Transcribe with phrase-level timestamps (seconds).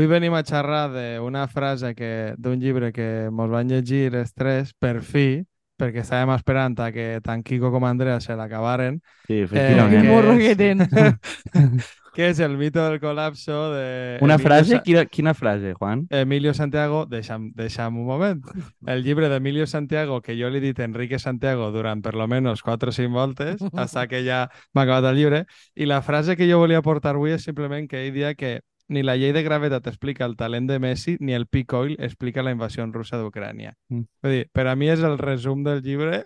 [0.00, 4.72] avui venim a xerrar d'una frase que d'un llibre que mos van llegir els tres,
[4.72, 5.42] per fi,
[5.80, 9.00] perquè estàvem esperant a que tant Kiko com Andrea se l'acabaren.
[9.26, 9.90] Sí, Eh, efectivament.
[9.90, 10.88] Quin que morro és- que tens.
[12.14, 14.18] que és el mito del col·lapso de...
[14.20, 14.76] Una Emilio frase?
[14.76, 16.06] Sa- Quina, quina frase, Juan?
[16.10, 18.40] Emilio Santiago, deixa'm, deixa'm un moment.
[18.86, 22.62] El llibre d'Emilio Santiago, que jo li he dit Enrique Santiago durant per lo menos
[22.62, 25.44] 4 o 5 voltes, hasta que ja m'ha acabat el llibre,
[25.76, 29.04] i la frase que jo volia portar avui és simplement que ell dia que ni
[29.06, 32.52] la llei de gravetat explica el talent de Messi, ni el peak oil explica la
[32.54, 33.74] invasió russa d'Ucrània.
[33.88, 34.06] Mm.
[34.22, 36.24] Vull dir, per a mi és el resum del llibre.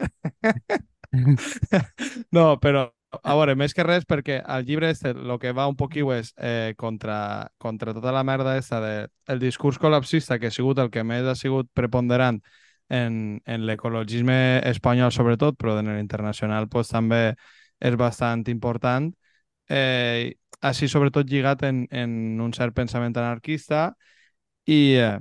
[2.37, 2.89] no, però
[3.23, 6.33] a veure, més que res, perquè el llibre este, el que va un poquiu és
[6.37, 8.95] eh, contra, contra tota la merda esta de
[9.29, 12.41] el discurs col·lapsista, que ha sigut el que més ha sigut preponderant
[12.89, 17.35] en, en l'ecologisme espanyol sobretot, però en l'internacional pues, també
[17.81, 19.13] és bastant important.
[19.69, 23.95] Eh, així sobretot lligat en, en un cert pensament anarquista
[24.67, 25.19] i, eh,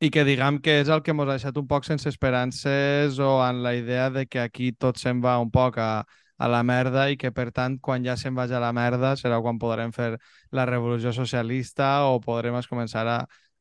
[0.00, 3.36] i que diguem que és el que ens ha deixat un poc sense esperances o
[3.46, 6.04] en la idea de que aquí tot se'n va un poc a,
[6.38, 9.38] a la merda i que, per tant, quan ja se'n vagi a la merda serà
[9.42, 10.16] quan podrem fer
[10.50, 13.18] la revolució socialista o podrem començar a,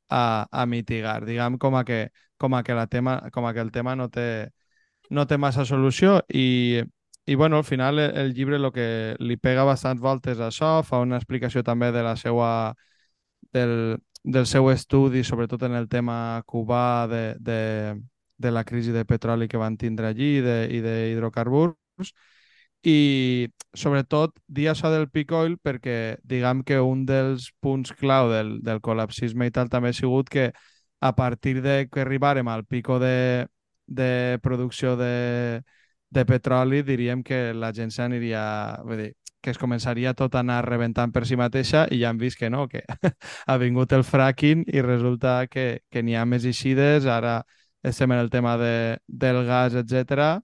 [0.10, 1.22] a, a mitigar.
[1.26, 4.10] Diguem com a que, com a que, la tema, com a que el tema no
[4.10, 4.50] té,
[5.10, 6.82] no té massa solució i,
[7.26, 10.82] i bueno, al final el, el llibre el que li pega bastants voltes a això,
[10.84, 12.74] fa una explicació també de la seva
[13.54, 18.02] del, del seu estudi, sobretot en el tema cubà de, de,
[18.38, 21.78] de la crisi de petroli que van tindre allí de- i d'hidrocarburs.
[22.84, 28.56] I sobretot dir això del peak oil perquè diguem que un dels punts clau del,
[28.66, 30.48] del col·lapsisme i tal també ha sigut que
[31.02, 33.46] a partir de que arribarem al pico de,
[33.86, 35.62] de producció de,
[36.12, 38.44] de petroli diríem que la gent s'aniria...
[38.86, 42.20] Vull dir, que es començaria tot a anar rebentant per si mateixa i ja hem
[42.22, 42.84] vist que no, que
[43.50, 47.40] ha vingut el fracking i resulta que, que n'hi ha més eixides, ara
[47.82, 50.44] estem en el tema de, del gas, etc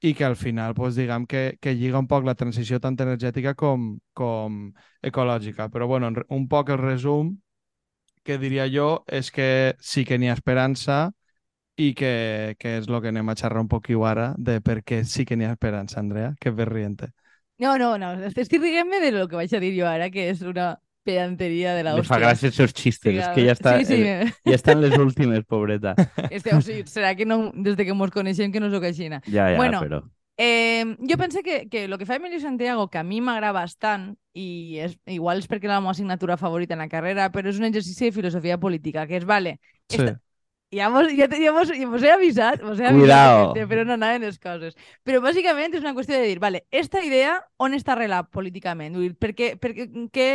[0.00, 3.54] i que al final pues, diguem que, que lliga un poc la transició tant energètica
[3.54, 4.70] com, com
[5.04, 5.68] ecològica.
[5.68, 7.34] Però bueno, un poc el resum
[8.24, 11.10] que diria jo és que sí que n'hi ha esperança
[11.80, 15.02] i que, que és el que anem a xerrar un poquiu ara de per què
[15.08, 17.10] sí que n'hi ha esperança, Andrea, que ves riente.
[17.60, 18.12] No, no, no.
[18.28, 20.74] Estic riguent-me de lo que vaig a dir jo ara, que és una
[21.04, 23.98] pedanteria de la Le fa gràcia els seus xistes, és que ja està, Sí, sí.
[24.04, 25.94] eh, ja està en les últimes, pobreta.
[26.30, 29.22] Este, o sigui, serà que no, des de que mos coneixem que no sóc aixina.
[29.26, 30.02] Ja, ja, Bueno, però...
[30.40, 34.14] Eh, jo penso que, que el que fa Emilio Santiago, que a mi m'agrada bastant,
[34.32, 37.58] i és, igual és perquè és la meva assignatura favorita en la carrera, però és
[37.60, 39.58] un exercici de filosofia política, que és, vale,
[39.88, 39.98] Sí.
[40.00, 40.20] esta-
[40.70, 43.96] ja mos, ja, ja, mos, ja mos he avisat, mos he avisat gente, però no
[43.96, 44.76] anaven les coses.
[45.06, 48.94] Però bàsicament és una qüestió de dir, vale, esta idea on està arrelat políticament?
[48.94, 50.28] Vull dir, per què, per què, què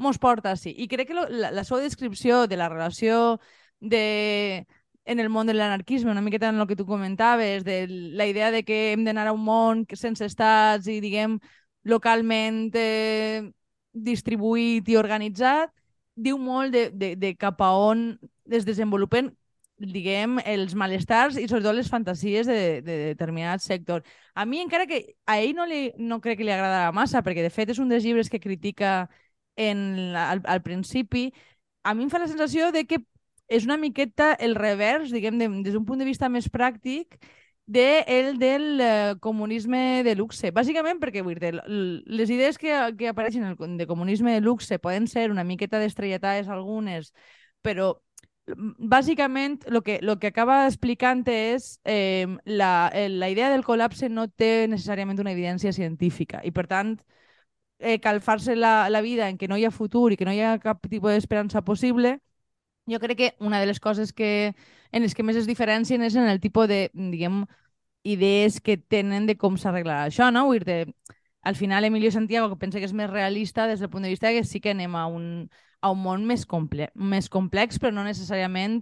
[0.00, 0.72] mos porta així?
[0.72, 3.38] I crec que lo, la, la seva descripció de la relació
[3.80, 4.66] de
[5.04, 8.50] en el món de l'anarquisme, una miqueta en el que tu comentaves, de la idea
[8.50, 11.36] de que hem d'anar a un món sense estats i, diguem,
[11.84, 13.44] localment eh,
[13.92, 15.70] distribuït i organitzat,
[16.14, 18.14] diu molt de, de, de cap a on
[18.48, 19.34] es desenvolupen
[19.78, 24.04] diguem, els malestars i sobretot les fantasies de, de determinat sector.
[24.34, 27.42] A mi, encara que a ell no, li, no crec que li agradarà massa, perquè
[27.42, 29.08] de fet és un dels llibres que critica
[29.56, 31.32] en, la- al, al principi,
[31.82, 33.02] a mi em fa la sensació de que
[33.48, 37.18] és una miqueta el revers, diguem, de, des d'un punt de vista més pràctic,
[37.66, 40.50] de el del eh, comunisme de luxe.
[40.52, 45.30] Bàsicament perquè vull dir, les idees que, que apareixen de comunisme de luxe poden ser
[45.32, 47.12] una miqueta destrellatades algunes,
[47.64, 47.94] però
[48.46, 54.08] mm, bàsicament el que, lo que acaba explicant és eh, la, la idea del col·lapse
[54.10, 56.96] no té necessàriament una evidència científica i per tant
[57.78, 60.40] eh, calfar-se la, la vida en què no hi ha futur i que no hi
[60.42, 62.18] ha cap tipus d'esperança possible
[62.86, 64.54] jo crec que una de les coses que,
[64.92, 67.44] en les que més es diferencien és en el tipus de, diguem,
[68.04, 70.44] idees que tenen de com s'arreglarà això, no?
[70.50, 70.84] Vull dir,
[71.42, 74.32] al final Emilio Santiago, que pensa que és més realista des del punt de vista
[74.32, 75.48] que sí que anem a un,
[75.84, 78.80] a un món més, comple més complex, però no necessàriament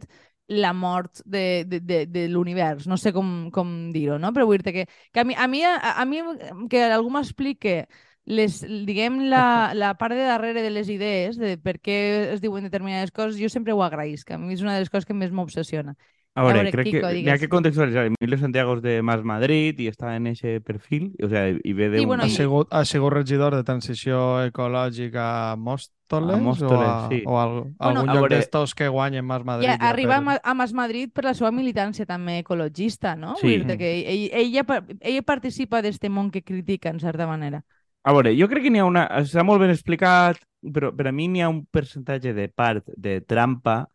[0.52, 2.87] la mort de, de, de, de l'univers.
[2.90, 4.32] No sé com, com dir-ho, no?
[4.37, 6.22] Però vull dir que, que a, mi, a, mi, a, a mi
[6.70, 7.87] que algú m'explique
[8.25, 11.96] les, diguem, la, la part de darrere de les idees, de per què
[12.37, 14.31] es diuen determinades coses, jo sempre ho agraïsc.
[14.31, 15.96] A mi és una de les coses que més m'obsessiona.
[16.34, 18.06] A veure, veure, crec Kiko, que n'hi ha que contextualitzar.
[18.08, 21.90] Emilio Santiago és de Mas Madrid i està en aquest perfil, o sea, i ve
[21.93, 22.08] de I, un...
[22.14, 27.08] bueno, Ha sigut, ha sigut regidor de transició ecològica a Móstoles, A Móstoles, o, a,
[27.11, 27.23] sí.
[27.26, 29.69] o a, Bueno, algun a lloc veure- d'estos que guanyen més Madrid.
[29.69, 33.37] Ja arriba per- a, Ma- a Mas Madrid per la seva militància també ecologista, no?
[33.37, 33.58] Sí.
[33.58, 34.64] Vull dir que ell, ella,
[35.00, 37.61] ella participa d'este món que critica, en certa manera.
[38.05, 39.05] A veure, jo crec que n'hi ha una...
[39.20, 43.20] Està molt ben explicat però per a mi n'hi ha un percentatge de part de
[43.20, 43.88] trampa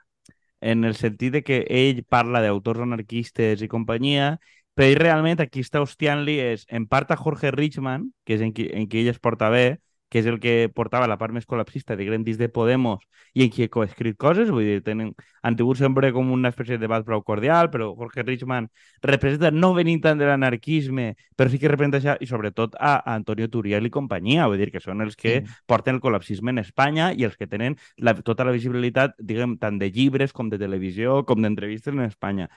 [0.62, 4.38] en el sentit de que ell parla d'autors anarquistes i companyia,
[4.74, 8.54] però ell realment aquí està hostiant-li és en part a Jorge Richman, que és en
[8.54, 11.46] qui, en qui ell es porta bé, que és el que portava la part més
[11.46, 13.02] col·lapsista, diguem, dins de Podemos,
[13.36, 15.12] i en qui he coescrit coses, vull dir, tenen,
[15.44, 18.70] han tingut sempre com una espècie de debat prou cordial, però Jorge Richman
[19.04, 23.16] representa no venint tant de l'anarquisme, però sí que representa això, i sobretot a, a
[23.16, 25.54] Antonio Turiel i companyia, vull dir, que són els que Sí.
[25.68, 29.78] porten el col·lapsisme en Espanya i els que tenen la, tota la visibilitat, diguem, tant
[29.80, 32.50] de llibres com de televisió, com d'entrevistes en Espanya.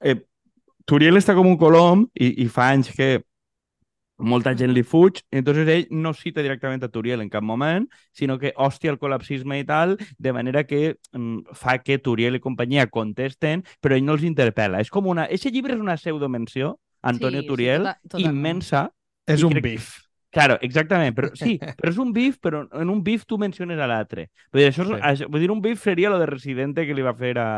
[0.00, 0.16] Eh,
[0.86, 3.22] Turiel està com un colom i, i fa anys que
[4.18, 8.38] molta gent li fuig, entonces ell no cita directament a Turiel en cap moment, sinó
[8.38, 12.86] que hòstia el col·lapsisme i tal, de manera que mm, fa que Turiel i companyia
[12.86, 14.80] contesten, però ell no els interpel·la.
[14.80, 15.26] És com una...
[15.26, 18.34] Eixe llibre és una pseudomenció, Antonio Sí, sí, Turiel, tota- totalment.
[18.38, 18.90] immensa.
[19.26, 19.92] És un crec- bif.
[20.34, 23.86] Claro, exactament, però sí, però és un bif, però en un bif tu menciones a
[23.86, 24.28] l'altre.
[24.52, 25.00] Vull dir, això, és, Sí.
[25.10, 27.48] això, vull dir, un bif seria lo de Residente que li va fer a,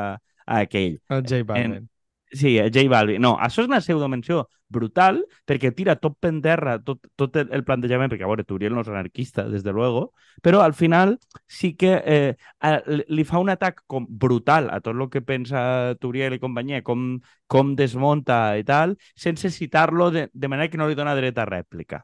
[0.47, 0.99] a aquell.
[1.08, 1.88] El J Balvin.
[2.32, 3.20] Sí, a J Balvin.
[3.23, 8.11] No, això és una pseudomenció brutal perquè tira tot per terra tot, tot el, plantejament,
[8.11, 10.08] perquè a veure, Turiel no és anarquista, des de luego,
[10.43, 14.96] però al final sí que eh, a- li fa un atac com brutal a tot
[14.99, 20.49] el que pensa Turiel i companyia, com, com desmunta i tal, sense citar-lo de, de
[20.49, 22.02] manera que no li dona dret a rèplica.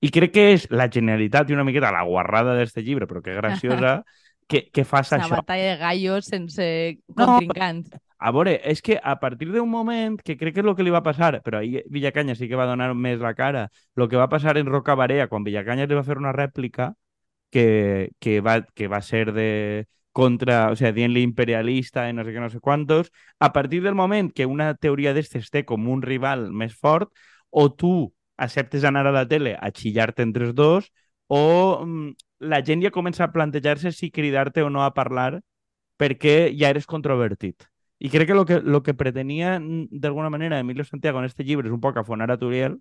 [0.00, 3.34] I crec que és la genialitat i una miqueta la guarrada d'este llibre, però que
[3.38, 4.00] graciosa,
[4.50, 5.36] que, que fas Una això.
[5.36, 6.66] batalla de gallos sense
[7.16, 7.86] No, contrincant.
[8.20, 10.92] A veure, és que a partir d'un moment, que crec que és el que li
[10.92, 14.28] va passar, però ahir Villacanya sí que va donar més la cara, el que va
[14.28, 16.92] passar en Roca Barea, quan Villacanya li va fer una rèplica
[17.50, 22.34] que, que, va, que va ser de contra, o sea, dient-li imperialista i no sé
[22.34, 26.02] què, no sé quantos, a partir del moment que una teoria d'estes té com un
[26.02, 27.12] rival més fort,
[27.50, 30.90] o tu acceptes anar a la tele a xillar-te entre els dos,
[31.28, 32.12] o mm,
[32.52, 35.40] la gent ja comença a plantejar-se si cridar-te o no a parlar
[36.00, 37.69] perquè ja eres controvertit.
[38.00, 41.44] I crec que el que, lo que pretenia, mm, d'alguna manera, Emilio Santiago en este
[41.44, 42.78] llibre és un poc afonar a Turiel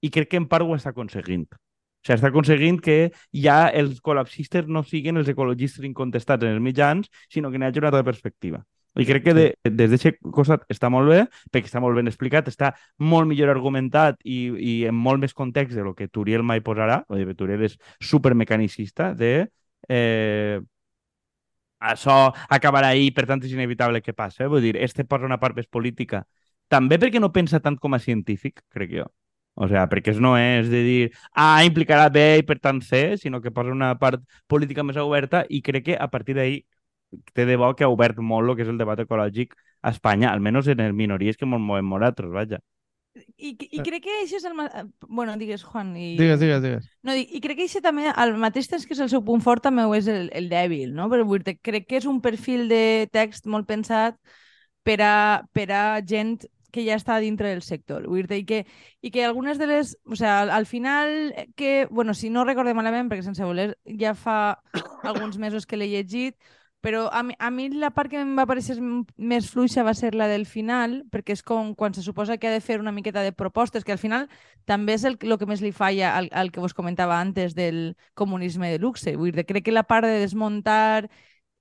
[0.00, 1.48] i crec que en part ho està aconseguint.
[1.50, 6.62] O sigui, està aconseguint que ja els col·lapsistes no siguin els ecologistes incontestats en els
[6.62, 8.62] mitjans, sinó que n'hi hagi una altra perspectiva.
[8.94, 12.50] I crec que de, des d'aquest costat està molt bé, perquè està molt ben explicat,
[12.50, 16.60] està molt millor argumentat i, i en molt més context de lo que Turiel mai
[16.60, 17.00] posarà.
[17.08, 17.78] Dir, Turiel és
[18.12, 19.48] supermecanicista de...
[19.88, 20.60] Eh,
[21.90, 22.16] això
[22.48, 24.42] acabarà ahir, per tant és inevitable que passi.
[24.44, 24.50] Eh?
[24.52, 26.24] Vull dir, este posa una part més política.
[26.72, 29.08] També perquè no pensa tant com a científic, crec jo.
[29.54, 31.00] O sea, perquè no és de dir
[31.36, 35.44] A implicarà B i per tant C, sinó que posa una part política més oberta
[35.50, 36.62] i crec que a partir d'ahir
[37.36, 39.52] té de bo que ha obert molt el que és el debat ecològic
[39.82, 42.62] a Espanya, almenys en les minories que ens movem nosaltres, vaja.
[43.14, 44.54] I, I crec que això és el...
[45.08, 45.92] Bueno, digues, Juan.
[45.96, 46.14] I...
[46.16, 46.86] Digues, digues, digues.
[47.04, 49.42] No, dic, I crec que això també, al mateix temps que és el seu punt
[49.44, 51.10] fort, també ho és el, el dèbil, no?
[51.12, 54.16] Però vull dir, crec que és un perfil de text molt pensat
[54.86, 55.14] per a,
[55.52, 56.38] per a gent
[56.72, 58.08] que ja està dintre del sector.
[58.08, 58.62] Vull dir, i que,
[59.04, 59.92] i que algunes de les...
[60.08, 63.74] O sigui, al, al final, eh, que, bueno, si no recordem malament, perquè sense voler
[64.00, 64.56] ja fa
[65.04, 66.38] alguns mesos que l'he llegit,
[66.82, 70.12] però a mi, a mi la part que em va parecer més fluixa va ser
[70.18, 73.22] la del final, perquè és com quan se suposa que ha de fer una miqueta
[73.22, 74.26] de propostes, que al final
[74.66, 77.94] també és el, el que més li falla al, al que vos comentava antes del
[78.18, 79.14] comunisme de luxe.
[79.16, 81.08] Vull dir, crec que la part de desmuntar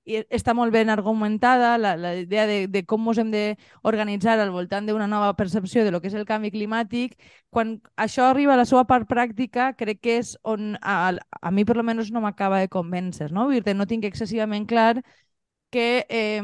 [0.05, 4.51] i està molt ben argumentada, la, la idea de, de com ens hem d'organitzar al
[4.53, 7.17] voltant d'una nova percepció de lo que és el canvi climàtic.
[7.49, 11.65] Quan això arriba a la seva part pràctica, crec que és on a, a mi
[11.65, 13.49] per lo menos no m'acaba de convèncer, no?
[13.49, 15.03] Dir, no tinc excessivament clar
[15.71, 16.41] que, eh,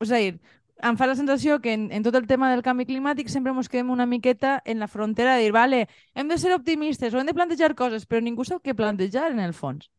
[0.00, 0.36] és a dir,
[0.82, 3.70] em fa la sensació que en, en tot el tema del canvi climàtic sempre ens
[3.70, 7.28] quedem una miqueta en la frontera de dir, vale, hem de ser optimistes o hem
[7.30, 9.90] de plantejar coses, però ningú sap què plantejar en el fons.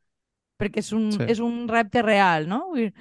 [0.58, 1.26] Perquè és un, Sí.
[1.28, 2.68] és un repte real, no?
[2.70, 2.94] Vull dir,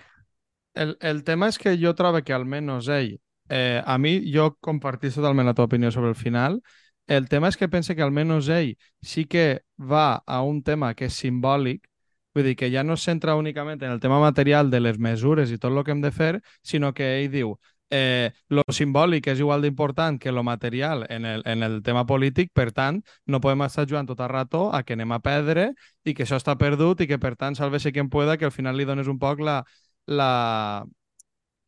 [0.74, 3.18] El, el tema és que jo trobo que almenys ell,
[3.52, 6.62] eh, a mi, jo compartís totalment la teva opinió sobre el final,
[7.06, 8.70] el tema és que pense que almenys ell
[9.02, 11.84] sí que va a un tema que és simbòlic,
[12.32, 15.50] vull dir que ja no es centra únicament en el tema material de les mesures
[15.52, 17.58] i tot el que hem de fer, sinó que ell diu
[17.92, 22.50] eh, lo simbòlic és igual d'important que lo material en el, en el tema polític,
[22.56, 25.68] per tant, no podem estar jugant tot el rato a que anem a perdre
[26.04, 28.80] i que això està perdut i que, per tant, sálvese quien pueda, que al final
[28.80, 29.60] li dones un poc la,
[30.08, 30.84] la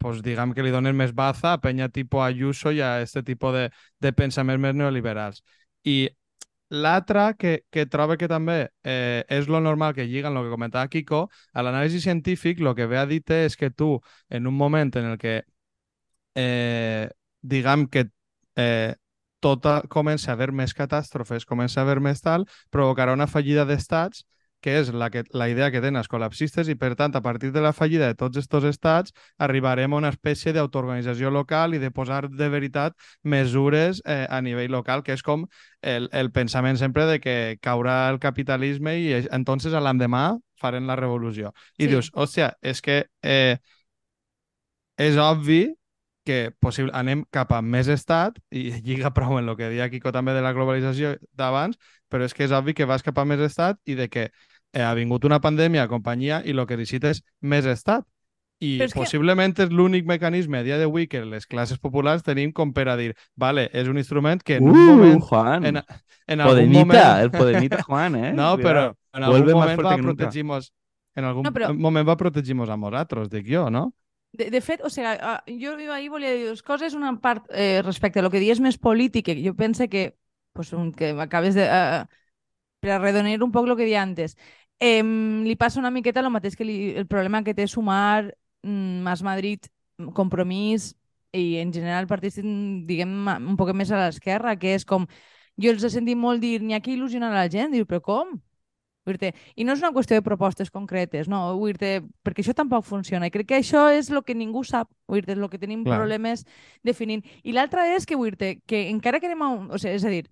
[0.00, 3.54] pues diguem que li donen més baza a penya tipus Ayuso i a este tipus
[3.54, 5.44] de, de pensaments més neoliberals.
[5.84, 6.08] I
[6.72, 10.52] l'altre que, que trobo que també eh, és lo normal que lliga en el que
[10.56, 14.56] comentava Kiko, a l'anàlisi científic el que ve a dir és que tu, en un
[14.56, 15.42] moment en el que
[16.34, 17.08] eh,
[17.42, 18.06] diguem que
[18.56, 18.94] eh,
[19.40, 24.24] tota comença a haver més catàstrofes, comença a haver més tal, provocarà una fallida d'estats
[24.64, 27.50] que és la, que, la idea que tenen els col·lapsistes i, per tant, a partir
[27.52, 31.90] de la fallida de tots aquests estats, arribarem a una espècie d'autoorganització local i de
[31.92, 32.96] posar de veritat
[33.28, 35.44] mesures eh, a nivell local, que és com
[35.82, 40.96] el, el pensament sempre de que caurà el capitalisme i entonces a l'endemà farem la
[40.96, 41.52] revolució.
[41.76, 41.90] I Sí.
[41.92, 43.58] dius, hòstia, és que eh,
[44.96, 45.66] és obvi
[46.24, 50.12] que possible, anem cap a més estat i lliga prou en el que deia Quico
[50.12, 51.76] també de la globalització d'abans,
[52.10, 54.30] però és que és obvi que vas cap a més estat i de que
[54.72, 58.04] eh, ha vingut una pandèmia a companyia i el que necessita és més estat.
[58.62, 62.52] I és que- possiblement és l'únic mecanisme a dia d'avui que les classes populars tenim
[62.54, 65.66] com per a dir, vale, és un instrument que en un Uh, moment, Juan.
[65.66, 67.20] en, en algun Podemita, moment...
[67.24, 68.32] el Podemita Juan, eh?
[68.38, 70.14] No, però en algun Vuelve más moment va que nunca.
[70.24, 70.72] protegir-nos
[71.16, 73.92] en algun No, però- moment va protegir-nos a nosaltres, dic jo, no?
[74.34, 75.14] De, de fet, o sigui,
[75.62, 76.94] jo ahir volia dir dues coses.
[76.98, 80.16] Una part eh, respecte a lo que dius més polític, jo penso que,
[80.52, 81.68] pues, un, que acabes de...
[81.70, 82.04] Uh,
[82.84, 84.36] per arredonir un poc el que deia antes.
[84.80, 89.00] Eh, li passa una miqueta el mateix que li, el problema que té sumar mm,
[89.06, 89.70] Mas Madrid,
[90.12, 90.92] Compromís
[91.32, 95.08] i en general partits, mm, diguem, un poc més a l'esquerra, que és com...
[95.56, 97.72] Jo els he sentit molt dir, n'hi ha que il·lusionar la gent.
[97.72, 98.34] Diu, però com?
[99.04, 103.28] Vull I no és una qüestió de propostes concretes, no, vull perquè això tampoc funciona.
[103.28, 105.98] I crec que això és el que ningú sap, vull dir el que tenim Clar.
[106.00, 106.46] problemes
[106.82, 107.24] definint.
[107.42, 109.70] I l'altra és que, vull que encara que anem a un...
[109.70, 110.24] O sigui, és a dir,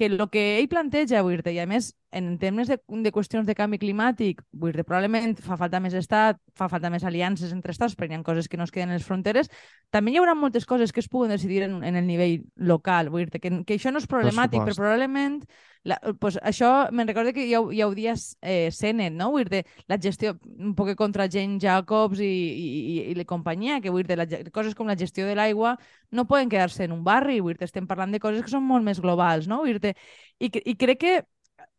[0.00, 3.52] que el que ell planteja, vull i a més, en termes de, de qüestions de
[3.54, 8.16] canvi climàtic, vull probablement fa falta més estat, fa falta més aliances entre estats, perquè
[8.16, 9.52] hi ha coses que no es queden en les fronteres,
[9.92, 13.28] també hi haurà moltes coses que es puguen decidir en, en el nivell local, vull
[13.28, 15.42] que, que això no és problemàtic, però probablement
[15.88, 19.30] la, pues això me'n recordo que ja, ja ho dia eh, Senet, no?
[19.32, 23.80] Vull dir, la gestió, un poc contra Jane Jacobs i, i, i, i la companyia,
[23.80, 25.76] que vull dir, la, coses com la gestió de l'aigua
[26.12, 28.84] no poden quedar-se en un barri, vull dir, estem parlant de coses que són molt
[28.84, 29.62] més globals, no?
[29.64, 29.94] Vull dir,
[30.38, 31.18] i, i crec que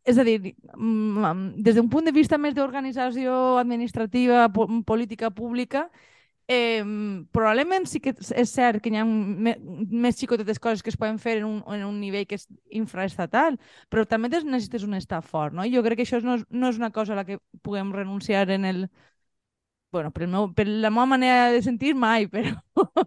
[0.04, 5.86] és a dir, mm, des d'un punt de vista més d'organització administrativa, po política pública,
[6.48, 6.82] eh,
[7.32, 11.18] probablement sí que és cert que hi ha me més xicotetes coses que es poden
[11.22, 13.58] fer en un, en un nivell que és infraestatal,
[13.90, 15.64] però també necessites un estat fort, no?
[15.64, 17.92] I jo crec que això no és, no és una cosa a la que puguem
[17.92, 18.84] renunciar en el...
[19.92, 22.56] Bueno, per, el meu, per la meva manera de sentir, mai, però...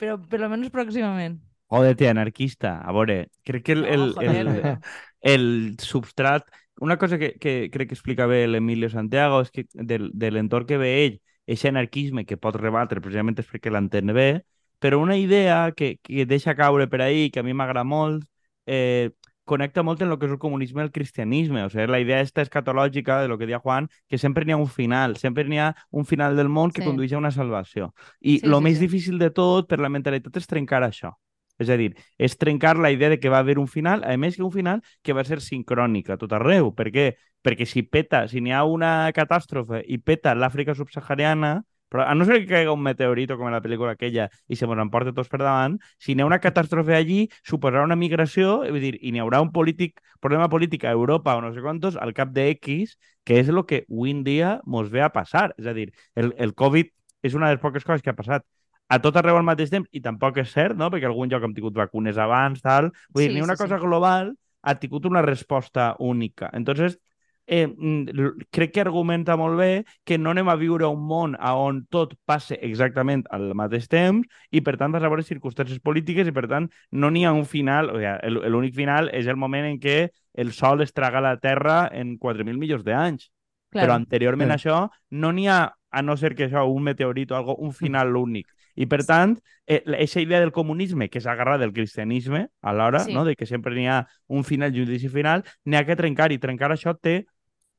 [0.00, 1.40] però per lo menos pròximament.
[1.72, 2.76] Joder, tio, anarquista.
[2.84, 4.78] A veure, crec que el, el, joder, el, però-
[5.20, 6.48] el substrat...
[6.78, 10.66] Una cosa que, que crec que explica bé l'Emilio Santiago és que del, de l'entorn
[10.68, 11.14] que ve ell,
[11.46, 14.42] aquest anarquisme que pot rebatre precisament és perquè l'entén bé,
[14.78, 18.24] però una idea que, que deixa caure per ahí, que a mi m'agrada molt,
[18.66, 19.10] eh,
[19.46, 21.62] connecta molt en el que és el comunisme i el cristianisme.
[21.64, 24.56] O sigui, la idea esta escatològica de lo que deia Juan, que sempre n'hi ha
[24.58, 26.86] un final, sempre n'hi ha un final del món que Sí.
[26.88, 27.92] condueix a una salvació.
[28.20, 28.80] I Sí, el sí, més sí.
[28.86, 31.14] difícil de tot per la mentalitat és trencar això.
[31.58, 34.36] És a dir, és trencar la idea de que va haver un final, a més
[34.36, 36.74] que un final que va ser sincrònic a tot arreu.
[36.74, 37.06] Per què?
[37.46, 42.24] Perquè si peta, si n'hi ha una catàstrofe i peta l'Àfrica subsahariana, però a no
[42.26, 45.30] ser que caiga un meteorito com en la pel·lícula aquella i se mos emporta tots
[45.30, 49.22] per davant, si n'hi ha una catàstrofe allí, suposarà una migració, vull dir, i n'hi
[49.22, 52.96] haurà un polític, problema polític a Europa o no sé quantos al cap de X,
[53.24, 55.52] que és el que avui en dia mos ve a passar.
[55.58, 56.90] És a dir, el, el Covid
[57.22, 58.42] és una de les poques coses que ha passat
[58.88, 60.90] a tot arreu al mateix temps, i tampoc és cert, no?
[60.90, 62.90] perquè algun lloc hem tingut vacunes abans, tal.
[63.14, 63.82] Vull dir, Sí, ni una sí, cosa sí.
[63.82, 66.50] global ha tingut una resposta única.
[66.52, 66.98] Entonces,
[67.46, 71.54] eh, mm, crec que argumenta molt bé que no anem a viure un món a
[71.56, 76.26] on tot passe exactament al mateix temps i, per tant, vas a veure circumstàncies polítiques
[76.28, 77.90] i, per tant, no n'hi ha un final.
[77.90, 81.36] O sigui, el- l'únic final és el moment en què el Sol es traga la
[81.38, 83.30] Terra en 4.000 milions d'anys.
[83.72, 84.52] Però anteriorment Sí.
[84.52, 87.72] a això no n'hi ha, a no ser que això, un meteorit o algo, un
[87.72, 88.46] final únic.
[88.76, 93.12] I per tant, eh, aquesta idea del comunisme que s'agarra del cristianisme alhora, Sí.
[93.14, 93.24] no?
[93.24, 96.70] de que sempre n'hi ha un final, judici final, n'hi ha que trencar i trencar
[96.72, 97.26] això té,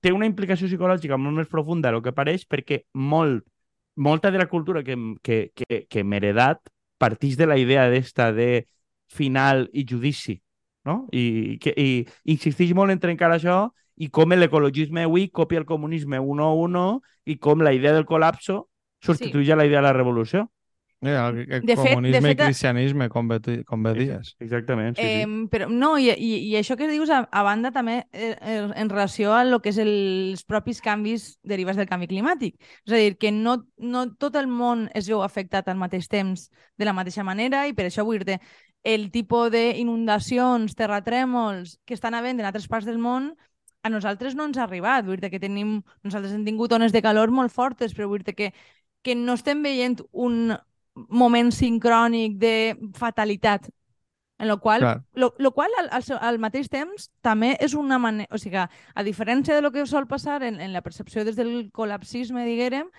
[0.01, 3.45] té una implicació psicològica molt més profunda del que pareix perquè molt,
[3.95, 6.61] molta de la cultura que, que, que, que hem heredat
[6.97, 8.67] partix de la idea d'esta de
[9.13, 10.37] final i judici,
[10.85, 11.05] no?
[11.15, 16.19] I, que, i insisteix molt en trencar això i com l'ecologisme avui copia el comunisme
[16.19, 16.85] uno a uno
[17.25, 18.67] i com la idea del col·lapso
[19.03, 20.47] substitueix a la idea de la revolució.
[21.01, 23.91] Eh, el, el De fet- de comunisme fet, i cristianisme, com bé, tu- com bé
[23.93, 24.31] dies.
[24.39, 25.47] Exactament, sí, Eh, sí.
[25.51, 28.89] però no, i, i, i això que dius a, a banda també eh, eh, en
[28.89, 29.91] relació a lo que és el,
[30.31, 32.55] els propis canvis derivats del canvi climàtic.
[32.87, 36.49] És a dir, que no, no tot el món es veu afectat al mateix temps
[36.77, 38.39] de la mateixa manera i per això vull dir
[38.83, 43.35] el tipus d'inundacions, terratrèmols que estan havent en altres parts del món
[43.83, 45.05] a nosaltres no ens ha arribat.
[45.05, 48.33] Vull dir que tenim, nosaltres hem tingut ones de calor molt fortes, però vull dir
[48.35, 48.49] que,
[49.03, 50.55] que no estem veient un
[51.09, 52.55] moment sincrònic de
[52.97, 53.69] fatalitat
[54.39, 55.03] En lo qual, Clar.
[55.13, 58.29] lo, lo qual al, al, al mateix temps també és una manera...
[58.29, 61.71] O sigui, a diferència de lo que sol passar en, en la percepció des del
[61.73, 62.91] col·lapsisme, diguérem,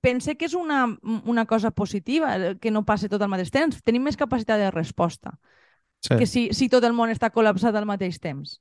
[0.00, 0.86] pense que és una,
[1.28, 3.82] una cosa positiva que no passe tot al mateix temps.
[3.84, 5.36] Tenim més capacitat de resposta
[6.00, 6.16] Sí.
[6.16, 8.54] que si, si tot el món està col·lapsat al mateix temps.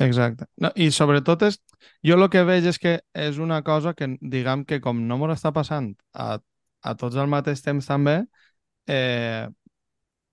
[0.00, 0.46] Exacte.
[0.56, 1.58] No, I sobretot és,
[2.00, 5.36] jo el que veig és que és una cosa que, diguem que com no ens
[5.36, 6.38] està passant a,
[6.82, 8.20] a tots al mateix temps també,
[8.86, 9.48] eh,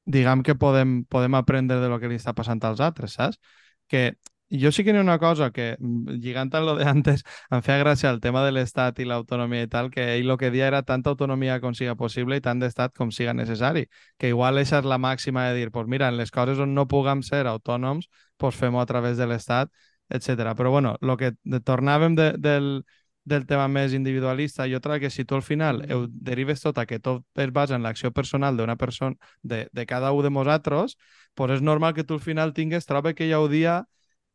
[0.05, 3.39] diguem que podem, podem aprendre de lo que li està passant als altres, saps?
[3.87, 4.13] Que
[4.53, 7.61] jo sí que n'hi ha una cosa que, mm, lligant a lo de antes, em
[7.61, 10.67] feia gràcia el tema de l'Estat i l'autonomia i tal, que ell el que dia
[10.67, 13.87] era tanta autonomia com siga possible i tant d'Estat com siga necessari.
[14.17, 16.87] Que igual això és la màxima de dir, pues mira, en les coses on no
[16.87, 19.71] puguem ser autònoms, pues fem-ho a través de l'Estat,
[20.09, 20.53] etc.
[20.55, 22.83] Però bueno, el que de, tornàvem de, del,
[23.23, 26.85] del tema més individualista, jo trobo que si tu al final ho derives tot a
[26.85, 30.97] que tot es basa en l'acció personal d'una persona, de, de cada un de nosaltres,
[31.33, 33.83] pues és normal que tu al final tingues, trobo que hi ha un dia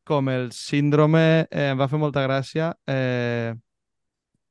[0.08, 3.54] com el síndrome, eh, em va fer molta gràcia, eh,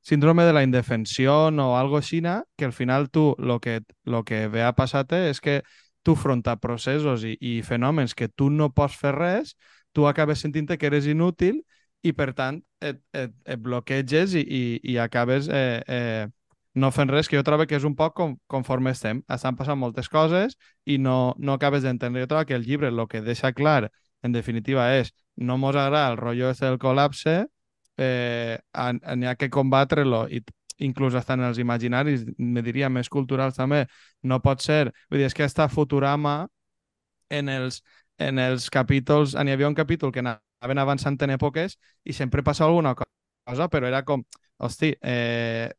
[0.02, 2.22] síndrome de la indefensió o algo així,
[2.56, 5.64] que al final tu lo que, lo que ve a passar-te és que
[6.04, 9.58] tu front a processos i, i fenòmens que tu no pots fer res,
[9.92, 11.66] tu acabes sentint que eres inútil
[12.04, 14.64] i per tant et, et, et bloqueges i, i,
[14.94, 16.28] i acabes eh, eh,
[16.78, 19.24] no fent res, que jo trobo que és un poc com, conforme estem.
[19.34, 22.22] Estan passant moltes coses i no, no acabes d'entendre.
[22.22, 23.90] Jo trobo que el llibre el que deixa clar,
[24.22, 27.48] en definitiva, és no mos agrada el rotllo este del col·lapse,
[27.98, 28.58] eh,
[29.16, 30.44] n'hi ha que combatre-lo i
[30.78, 33.86] inclús hasta en els imaginaris, me diria, més culturals també,
[34.24, 34.92] no pot ser...
[35.10, 36.48] Vull dir, és que està Futurama
[37.30, 37.82] en els,
[38.22, 39.34] en els capítols...
[39.34, 40.22] N'hi havia un capítol que
[40.60, 44.24] anaven avançant en èpoques i sempre passava alguna cosa, però era com,
[44.58, 45.72] hosti, eh,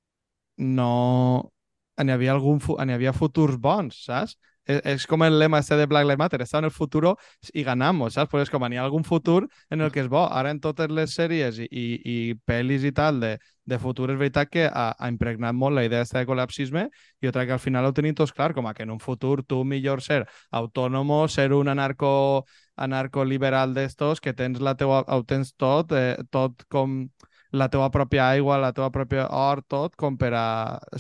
[0.59, 1.51] no...
[1.99, 4.37] N'hi havia, algun, n'hi havia futurs bons, saps?
[4.69, 7.15] És, és com el lema este de Black Lives Matter, està en el futuro
[7.55, 8.31] i ganamos, saps?
[8.31, 10.27] Pues és com, n'hi ha algun futur en el que és bo.
[10.29, 12.17] Ara en totes les sèries i, i, i
[12.49, 13.33] pel·lis i tal de,
[13.65, 16.87] de futur és veritat que ha, ha impregnat molt la idea de col·lapsisme
[17.21, 19.43] i crec que al final ho tenim tots clar, com a que en un futur
[19.45, 22.45] tu millor ser autònomo, ser un anarco,
[22.77, 27.07] anarco-liberal d'estos, que tens la teua, ho tens tot, eh, tot com
[27.53, 30.47] la teua pròpia aigua, la teua pròpia or, tot com per a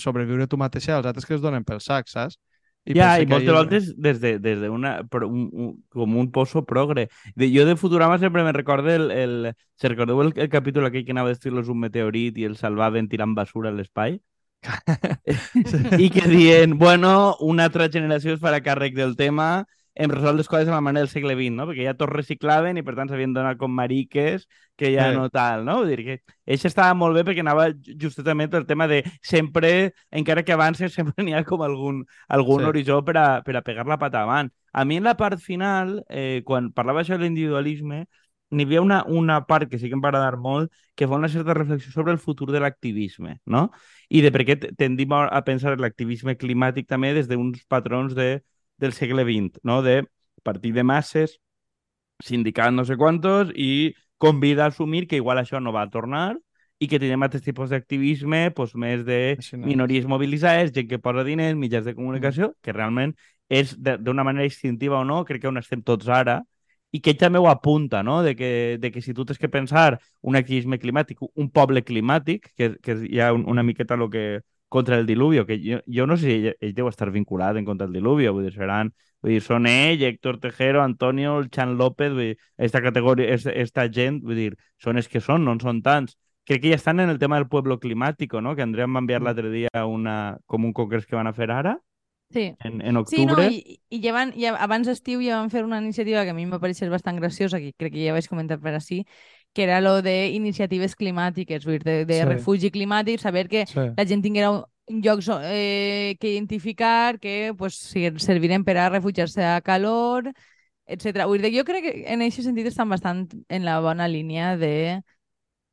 [0.00, 2.38] sobreviure tu mateixa i els altres que es donen pel sac, saps?
[2.96, 4.94] Ja, pense i moltes voltes des de, des de una,
[5.26, 7.08] un, un, com un pozo progre.
[7.34, 9.52] De, jo de Futurama sempre me recorde el, el...
[9.76, 13.08] Se recordeu el, el capítol aquell que anava a destruir-los un meteorit i el salvaven
[13.08, 14.18] tirant basura a l'espai?
[16.04, 19.66] I que dient, bueno, una altra generació es farà càrrec del tema,
[19.98, 21.66] hem resolt les coses de la manera del segle XX, no?
[21.68, 24.46] Perquè ja tots reciclaven i per tant s'havien donat com mariques
[24.78, 25.16] que ja Sí.
[25.16, 25.78] no tal, no?
[25.82, 29.92] Vull dir que això estava molt bé perquè anava ju- justament el tema de sempre,
[30.10, 32.68] encara que avances, sempre n'hi ha com algun, algun Sí.
[32.70, 34.50] horitzó per a, per a pegar la pata avant.
[34.72, 38.06] A mi en la part final, eh, quan parlava això de l'individualisme,
[38.50, 41.28] n'hi havia una, una part que sí que em va agradar molt, que fa una
[41.28, 43.70] certa reflexió sobre el futur de l'activisme, no?
[44.08, 48.14] I de per què te- tendim a pensar en l'activisme climàtic també des d'uns patrons
[48.16, 48.42] de,
[48.78, 49.82] del segle XX, no?
[49.82, 50.04] De
[50.42, 51.38] partir de masses,
[52.24, 56.36] sindicat no sé quantos i convida a assumir que igual això no va a tornar
[56.78, 59.18] i que tenim altres tipus d'activisme, doncs més de
[59.52, 63.14] no minories mobilitzades, gent que posa diners, mitjans de comunicació, que realment
[63.48, 66.42] és de- d'una manera instintiva o no, crec que on estem tots ara,
[66.92, 68.22] i que ell també ho apunta, no?
[68.22, 72.52] de, que, de que si tu tens que pensar un activisme climàtic, un poble climàtic,
[72.56, 76.06] que, que és ja un, una miqueta lo que contra el diluvio, que jo, jo
[76.06, 78.92] no sé si ell, ell deu estar vinculat en contra el diluvio, vull dir, seran,
[79.22, 83.50] vull dir, són ell, Héctor Tejero, Antonio, el Chan López, vull dir, esta categoria, esta,
[83.52, 84.52] esta gent, vull dir,
[84.82, 86.16] són els que són, no en són tants.
[86.48, 88.54] Crec que ja estan en el tema del pueblo climàtico, no?
[88.56, 91.50] Que Andrea em va enviar l'altre dia una, com un congrés que van a fer
[91.52, 91.78] ara,
[92.30, 92.54] Sí.
[92.60, 93.48] en, en Sí, no, octubre.
[93.48, 96.44] i, i ja van, ja, abans d'estiu ja van fer una iniciativa que a mi
[96.44, 98.98] em va pareixer bastant graciosa, que crec que ja vaig comentar per així,
[99.52, 102.24] que era lo de iniciatives climàtiques, vull dir, de, de Sí.
[102.24, 103.80] refugi climàtic, saber que Sí.
[103.96, 109.44] la gent tinguera un- llocs eh, que identificar que pues, si serviren per a refugiar-se
[109.44, 110.32] a calor,
[110.86, 111.26] etc.
[111.26, 115.02] Vull dir, jo crec que en aquest sentit estan bastant en la bona línia de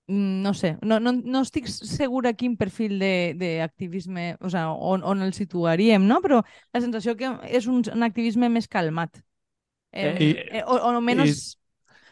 [0.08, 5.04] mm, no sé, no, no, no estic segura quin perfil de- d'activisme, o sea, on,
[5.04, 6.22] on el situaríem, no?
[6.22, 9.22] Però la sensació que és un, un activisme més calmat.
[9.92, 11.65] Eh, I- eh, o, o menos I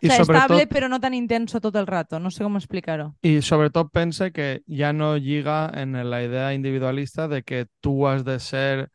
[0.03, 2.19] o sea, estable, sobretot, però no tan intenso tot el rato.
[2.19, 3.15] No sé com explicar-ho.
[3.23, 8.25] I sobretot pense que ja no lliga en la idea individualista de que tu has
[8.25, 8.89] de ser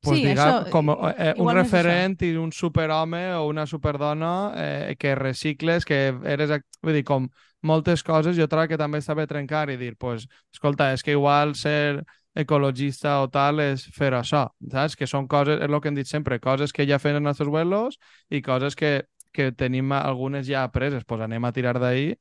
[0.00, 4.52] pues, Sí, diga, això, com i- eh, un referent i un superhome o una superdona
[4.56, 6.50] eh, que recicles, que eres...
[6.82, 7.28] Vull dir, com
[7.62, 11.12] moltes coses, jo trobo que també està bé trencar i dir, pues, escolta, és que
[11.16, 14.96] igual ser ecologista o tal és fer això, saps?
[14.98, 17.48] Que són coses, és el que hem dit sempre, coses que ja feien els nostres
[17.48, 17.96] abuelos
[18.28, 22.14] i coses que, que tenim algunes ja apreses, pues anem a tirar d'ahir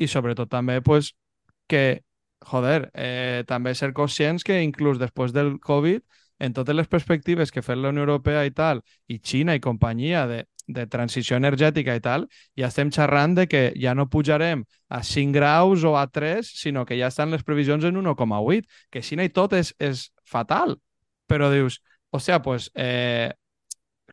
[0.00, 1.14] i sobretot també pues,
[1.68, 2.02] que,
[2.46, 6.04] joder, eh, també ser conscients que inclús després del Covid,
[6.40, 10.24] en totes les perspectives que fa la Unió Europea i tal, i Xina i companyia
[10.26, 15.02] de, de transició energètica i tal, ja estem xerrant de que ja no pujarem a
[15.04, 19.26] 5 graus o a 3, sinó que ja estan les previsions en 1,8, que Xina
[19.28, 20.78] i tot és, és fatal.
[21.28, 23.30] Però dius, o sigui, pues, eh,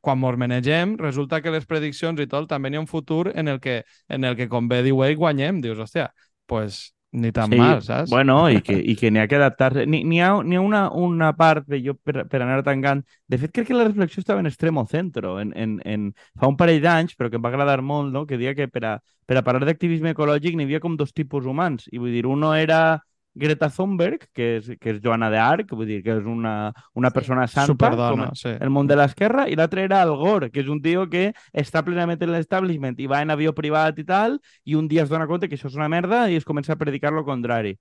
[0.07, 3.51] quan mos manegem, resulta que les prediccions i tot també hi ha un futur en
[3.51, 5.59] el que, en el que com bé diu ell, guanyem.
[5.65, 6.09] Dius, hòstia,
[6.47, 8.09] pues ni tan Sí, mal, saps?
[8.09, 9.83] Bueno, i que, i que n'hi ha que adaptar-se.
[9.87, 13.01] N'hi ha, ha una, una part de jo per, per anar tancant.
[13.27, 16.05] De fet, crec que la reflexió estava en extremo centro, en, en, en
[16.39, 18.25] fa un parell d'anys, però que em va agradar molt, no?
[18.29, 18.93] que deia que per a,
[19.27, 21.89] per a parlar d'activisme ecològic n'hi havia com dos tipus humans.
[21.91, 22.99] I vull dir, uno era
[23.38, 27.47] Greta Thunberg, que és, que és Joana d'Arc, vull dir, que és una, una persona
[27.47, 28.54] santa, Superdona, com sí.
[28.54, 31.84] el món de l'esquerra, i l'altre era Al Gore, que és un tio que està
[31.86, 35.30] plenament en l'establishment i va en avió privat i tal, i un dia es dona
[35.30, 37.78] compte que això és una merda i es comença a predicar lo contrari.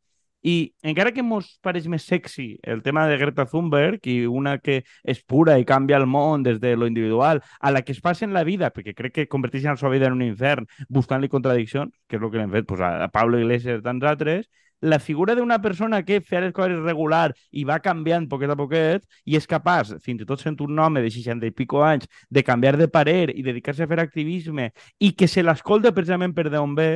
[0.47, 4.83] I encara que mos pareix més sexy el tema de Greta Thunberg i una que
[5.03, 8.25] és pura i canvia el món des de lo individual a la que es passa
[8.29, 11.91] en la vida, perquè crec que converteixen la seva vida en un infern buscant-li contradiccions,
[12.07, 14.47] que és el que l'hem fet pues, a, a Pablo Iglesias i tants altres,
[14.81, 19.05] la figura d'una persona que fa les coses regular i va canviant poquet a poquet
[19.25, 22.45] i és capaç, fins i tot sent un home de 60 i pico anys, de
[22.45, 26.75] canviar de parer i dedicar-se a fer activisme i que se l'escolta precisament per d'on
[26.77, 26.91] ve,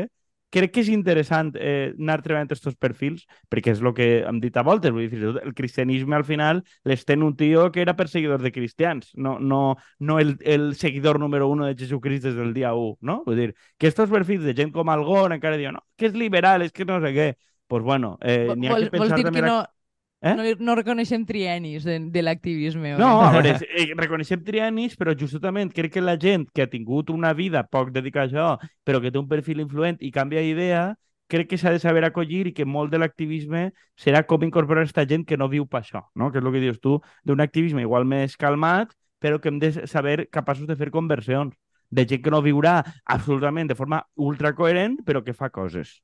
[0.50, 4.56] crec que és interessant eh, anar treballant aquests perfils, perquè és el que hem dit
[4.58, 8.52] a voltes, vull dir, el cristianisme al final l'estén un tio que era perseguidor de
[8.52, 12.98] cristians, no, no, no el, el seguidor número uno de Jesucrist des del dia 1,
[13.00, 13.22] no?
[13.26, 16.66] Vull dir, que estos perfils de gent com Algor encara diuen, no, que és liberal,
[16.66, 17.30] és que no sé què.
[17.70, 19.40] Pues bueno, eh, n'hi ha vol, que vols pensar dir també...
[19.40, 19.60] que no,
[20.22, 20.34] Eh?
[20.36, 22.92] no, no reconeixem trienis de, de l'activisme?
[23.00, 23.24] No, què?
[23.24, 27.32] a veure, eh, reconeixem trianis, però justament crec que la gent que ha tingut una
[27.32, 30.82] vida poc dedicada a això, però que té un perfil influent i canvia d'idea,
[31.30, 35.06] crec que s'ha de saber acollir i que molt de l'activisme serà com incorporar aquesta
[35.08, 36.28] gent que no viu per això, no?
[36.28, 39.72] que és el que dius tu, d'un activisme igual més calmat, però que hem de
[39.88, 41.56] saber capaços de fer conversions,
[41.88, 46.00] de gent que no viurà absolutament de forma ultracoherent, però que fa coses.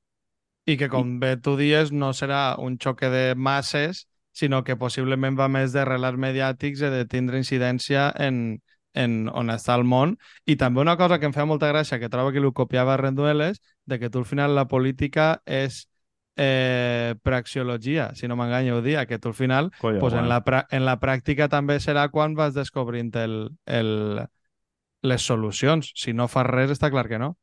[0.67, 5.39] I que, com bé tu dies, no serà un xoque de masses, sinó que possiblement
[5.39, 8.59] va més de relats mediàtics i de tindre incidència en,
[8.93, 10.17] en on està el món.
[10.45, 13.63] I també una cosa que em feia molta gràcia, que trobo que li copiava Rendueles,
[13.87, 15.87] de que tu al final la política és
[16.37, 20.43] eh, praxiologia, si no m'enganyo ho dia, que tu al final Colla, pues en, la
[20.71, 24.27] en la pràctica també serà quan vas descobrint el, el,
[25.03, 25.93] les solucions.
[25.97, 27.37] Si no fas res, està clar que no.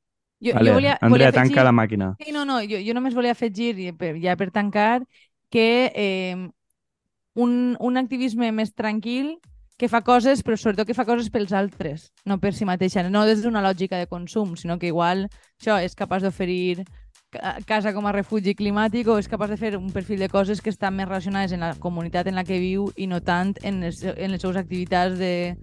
[0.43, 2.09] Jo, Vale, jo volia, Andrea, volia tanca la màquina.
[2.19, 3.77] Sí, no, no, jo, jo només volia afegir,
[4.21, 5.05] ja per tancar,
[5.49, 6.49] que eh,
[7.35, 9.37] un, un activisme més tranquil
[9.77, 13.23] que fa coses, però sobretot que fa coses pels altres, no per si mateixa, no
[13.25, 15.25] des d'una lògica de consum, sinó que igual
[15.59, 16.83] això és capaç d'oferir
[17.33, 20.61] ca- casa com a refugi climàtic o és capaç de fer un perfil de coses
[20.61, 23.81] que estan més relacionades en la comunitat en la que viu i no tant en
[23.81, 25.55] les, en les seves activitats de,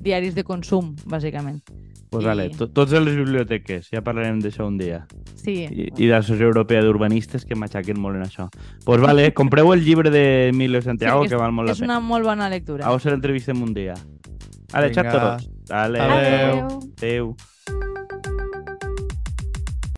[0.00, 1.60] diaris de consum, bàsicament.
[2.10, 5.06] Pues I- vale, to tots les biblioteques, ja parlarem d'això un dia.
[5.34, 8.48] Sí, I, i de l'Associació Europea d'Urbanistes que m'aixaquen molt en això.
[8.84, 11.98] Pues vale, compreu el llibre de Emilio Santiago, Sí, que val molt la és pena.
[11.98, 12.86] una molt bona lectura.
[12.86, 13.94] A vos l'entrevistem un dia.
[14.72, 15.02] Vale, Vinga.
[15.10, 15.50] xatos.
[15.68, 16.16] Vale, Adeu.
[16.16, 16.80] Adeu.
[16.96, 17.36] adeu.